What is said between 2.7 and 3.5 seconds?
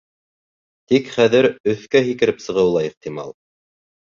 ла ихтимал.